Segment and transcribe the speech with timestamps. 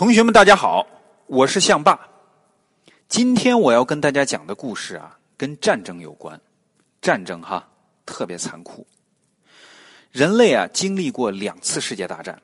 [0.00, 0.86] 同学们，大家好，
[1.26, 2.08] 我是向爸。
[3.06, 6.40] 今天我要跟大家讲的故事啊，跟战争有关。
[7.02, 7.68] 战争哈，
[8.06, 8.86] 特别残酷。
[10.10, 12.40] 人类啊，经历过两次世界大战。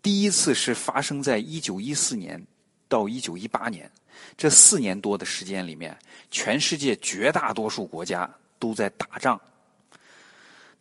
[0.00, 2.42] 第一次是发生在一九一四年
[2.88, 3.90] 到一九一八年，
[4.34, 5.94] 这四年多的时间里面，
[6.30, 8.26] 全世界绝大多数国家
[8.58, 9.38] 都在打仗。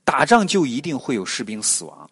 [0.05, 2.09] 打仗就一定会有士兵死亡。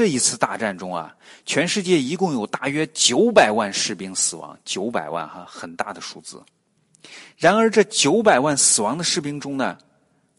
[0.00, 1.14] 这一次大战中啊，
[1.44, 6.42] 全世界一共有大约九百万士兵死亡，九百万哈，很大的数字。
[7.36, 9.76] 然而，这九百万死亡的士兵中呢，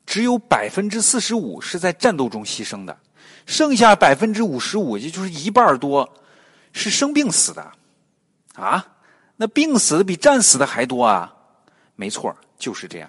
[0.04, 2.98] 只有百分之四十五是在战斗中牺牲的，
[3.46, 6.12] 剩下百分之五十五，也就是一半多，
[6.74, 7.72] 是生病死的。
[8.56, 8.84] 啊，
[9.36, 11.32] 那病死的比战死的还多啊！
[11.96, 13.08] 没错，就是这样。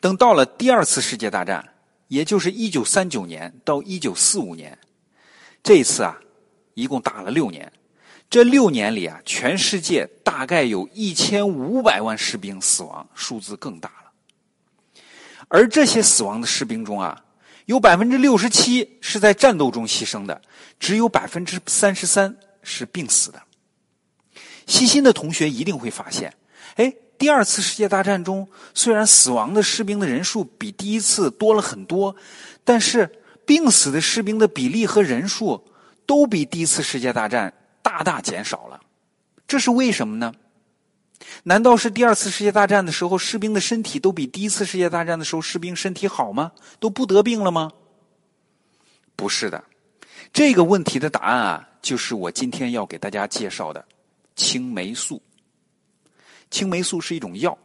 [0.00, 1.64] 等到了第二次世界大战，
[2.08, 4.76] 也就是一九三九年到一九四五年。
[5.66, 6.16] 这一次啊，
[6.74, 7.72] 一共打了六年。
[8.30, 15.02] 这六年里啊，全世界大概有一千五百万士兵死亡，数字更大了。
[15.48, 17.20] 而这些死亡的士兵中啊，
[17.64, 20.40] 有百分之六十七是在战斗中牺牲的，
[20.78, 23.42] 只有百分之三十三是病死的。
[24.66, 26.32] 细心的同学一定会发现，
[26.76, 32.14] 哎，第二次世界大战中虽然死亡的士兵的人数比第一次多了很多，
[32.62, 33.10] 但是。
[33.46, 35.64] 病死的士兵的比例和人数
[36.04, 38.80] 都比第一次世界大战大大减少了，
[39.46, 40.34] 这是为什么呢？
[41.44, 46.52] 难道是第二次世界大战的时候士兵的身体都比第一次世界大战的时候士兵身体好吗？
[46.78, 47.72] 都不得病了吗？
[49.14, 49.64] 不是的，
[50.32, 53.82] 这个问题的答案啊，就是我今天要给大家介绍的
[54.34, 55.22] 青霉素。
[56.50, 57.56] 青霉素是一种药。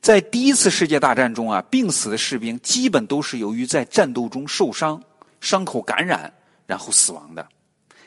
[0.00, 5.02] 在第一次世界大战中啊，病死的士兵基本都是由于在战斗中受伤、
[5.40, 6.32] 伤口感染，
[6.66, 7.46] 然后死亡的。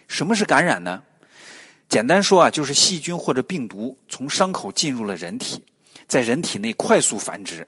[0.07, 1.01] 什么是感染呢？
[1.89, 5.63] 简单说啊，就是细菌或者病毒从伤口进入了人体，
[6.07, 7.67] 在人体内快速繁殖。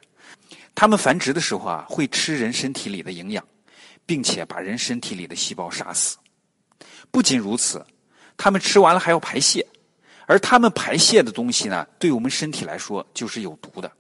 [0.74, 3.46] 它们繁殖的时候啊，会吃人身体里的营养，
[4.06, 6.18] 并且把人身体里的细胞杀死。
[7.12, 7.86] 不仅如此，
[8.36, 9.66] 它们吃完了还要排泄。
[10.28, 13.92] 而他们排泄的东西呢，对我们身体来说就是有毒的。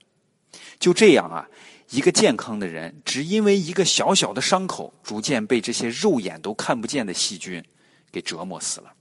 [0.79, 1.47] 就这样啊，
[1.89, 7.63] 一个健康的人，只因为一个小小的伤口，逐渐被这些肉眼都看不见的细菌
[8.11, 8.93] 给折磨死了。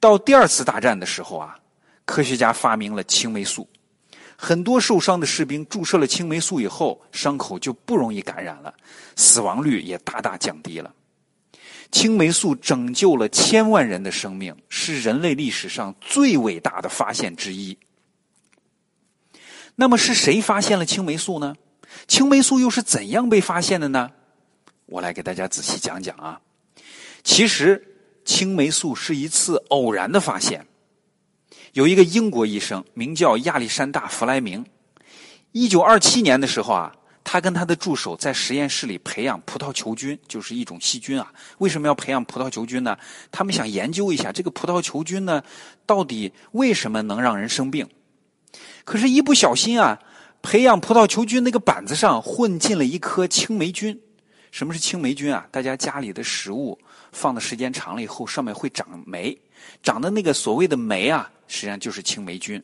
[0.00, 1.58] 到第二次大战的时候啊，
[2.04, 3.68] 科学家发明了青霉素，
[4.36, 8.72] 很多受伤的士兵注射了青霉素以后，伤口就不容易感染了，
[9.16, 10.94] 死亡率也大大降低了。
[11.90, 17.76] 青霉素拯救了千万人的生命，是人类历史上最伟大的发现之一。
[19.80, 21.54] 那么是谁发现了青霉素呢？
[22.08, 24.10] 青霉素又是怎样被发现的呢？
[24.86, 26.40] 我来给大家仔细讲讲啊。
[27.22, 30.66] 其实，青霉素是一次偶然的发现。
[31.74, 34.66] 有一个英国医生，名叫亚历山大·弗莱明，
[35.52, 36.92] 一九二七年的时候啊。
[37.30, 41.30] 他跟他的助手在实验室里培养葡萄球菌，就是一种细菌啊。
[41.58, 42.96] 为什么要培养葡萄球菌呢？
[43.30, 45.42] 他们想研究一下这个葡萄球菌呢，
[45.84, 47.86] 到底为什么能让人生病？
[48.88, 49.98] 可是，一不小心啊，
[50.40, 54.00] 培养葡萄球菌那个板子上混进了一颗青霉菌。
[54.50, 55.46] 什么是青霉菌啊？
[55.50, 56.78] 大家家里的食物
[57.12, 59.38] 放的时间长了以后，上面会长霉，
[59.82, 62.62] 长的那个所谓的霉啊，实际上就是青霉菌。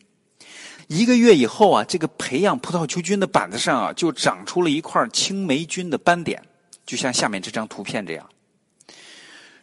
[0.86, 6.42] 一个月以后啊，这个培养葡萄球菌的板子上啊，就长出了一块青霉菌的斑点，
[6.86, 8.26] 就像下面这张图片这样。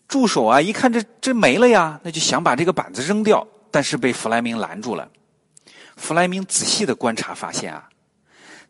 [0.07, 5.09] 助手啊，一看这这没了呀，那就想把这个板子扔掉，但是被弗莱明拦住了。
[6.01, 7.87] 弗莱明仔细的观察发现啊，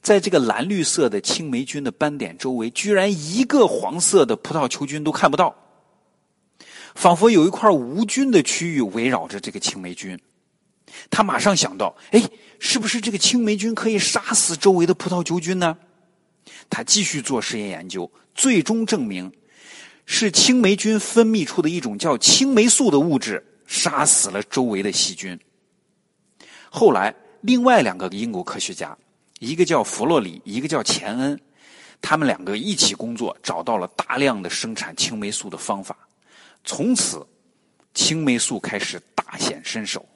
[0.01, 5.55] 在这个蓝绿色的青霉菌的斑点周围，居然一个黄色的葡萄球菌都看不到，
[6.93, 10.19] 仿佛有一块无菌的区域围绕着这个青霉菌。
[11.09, 12.21] 他马上想到，哎，
[12.59, 15.77] 是不是这个青霉菌可以杀死周围的葡萄球菌呢？
[16.69, 19.31] 他继续做实验研究，最终证明
[20.05, 25.39] 是青霉菌分泌出的一种叫青霉素的物质杀死了周围的细菌。
[26.69, 28.95] 后来，另外两个英国科学家，
[29.39, 31.39] 一个叫弗洛里，一个叫钱恩，
[32.01, 35.97] 他们两个一起工作，找到了大量的生产青霉素的方法。
[36.63, 37.25] 从此，
[37.93, 40.07] 青霉素开始大显身手。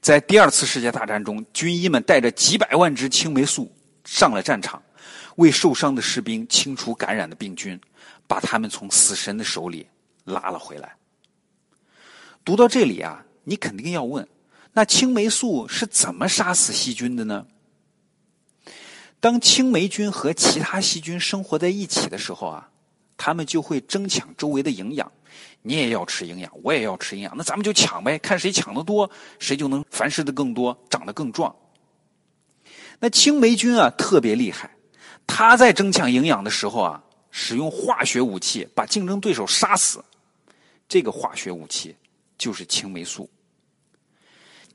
[0.00, 3.70] 在第二次世界大战中，军医们带着几百万支青霉素
[4.04, 4.82] 上了战场，
[5.36, 7.78] 为受伤的士兵清除感染的病菌，
[8.26, 9.86] 把他们从死神的手里
[10.24, 10.96] 拉了回来。
[12.44, 14.26] 读到这里啊，你肯定要问：
[14.76, 17.46] 那青霉素是怎么杀死细菌的呢？
[19.20, 22.68] 当青霉菌和其他细菌生活在一起的时候啊，
[23.16, 25.10] 它们就会争抢周围的营养，
[25.62, 31.56] 你也要吃营养，我也要吃营养，那咱们就抢呗，看谁抢的多，谁就能繁殖的更多，长得更壮。
[33.00, 34.76] 那青霉菌啊特别厉害，
[35.26, 40.04] 它在争抢营养的时候啊，使用化学武器把竞争对手杀死。
[40.86, 41.96] 这个化学武器
[42.36, 43.30] 就是青霉素。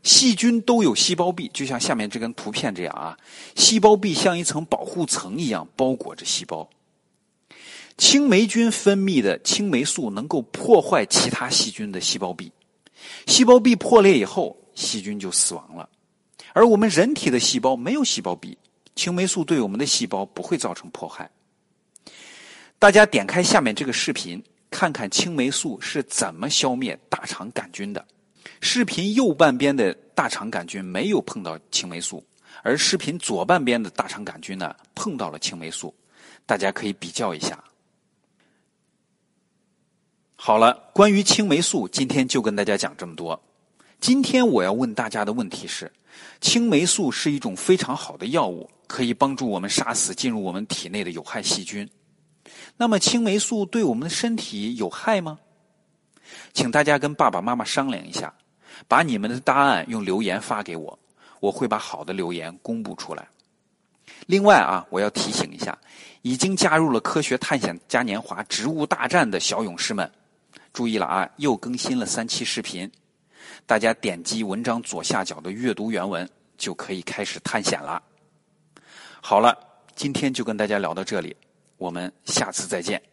[0.03, 3.17] 细菌都有细胞壁，就像下面这根图片这样啊，
[3.55, 6.69] 细胞壁像一层保护层一样包裹着细胞。
[7.97, 12.51] 青霉菌分泌的青霉素能够破坏其他细菌的细胞壁，
[13.27, 15.87] 细胞壁破裂以后，细菌就死亡了。
[16.53, 18.57] 而我们人体的细胞没有细胞壁，
[18.95, 21.29] 青霉素对我们的细胞不会造成破坏。
[22.79, 28.03] 大家点开下面这个视频，看看青霉素是怎么消灭大肠杆菌的。
[28.61, 32.23] 视频右半边的大肠杆菌没有碰到青霉素，
[32.63, 35.93] 而视频左半边的大肠杆菌呢碰到了青霉素，
[36.45, 37.61] 大家可以比较一下。
[40.35, 43.39] 好了，关于青霉素，今天就跟大家讲这么多。
[43.99, 45.91] 今天我要问大家的问题是：
[46.39, 51.87] 青霉素是一种非常好的药物，可以帮助我们杀死进入我们体内的有害细菌。
[52.77, 55.39] 那么，青霉素对我们的身体有害吗？
[56.53, 58.33] 请大家跟爸爸妈妈商量一下，
[58.87, 60.97] 把你们的答案用留言发给我，
[61.39, 63.27] 我会把好的留言公布出来。
[64.27, 65.77] 另外啊，我要提醒一下，
[66.21, 70.09] 已经加入了科学探险嘉年华植物大战的小勇士们。
[70.73, 71.29] 注意了啊！
[71.35, 72.89] 又更新了三期视频，
[73.65, 78.01] 大家点击文章左下角的阅读原文，就可以开始探险了。
[79.21, 79.57] 好了，
[79.95, 81.35] 今天就跟大家聊到这里，
[81.77, 83.10] 我们下次再见。